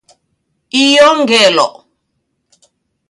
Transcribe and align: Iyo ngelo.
Iyo 0.83 1.07
ngelo. 1.19 1.67